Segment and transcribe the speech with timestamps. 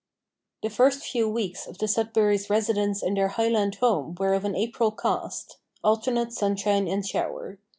[0.63, 4.55] The first few weeks of the Sudberrys' residence in their Highland home were of an
[4.55, 7.59] April cast alternate sunshine and shower.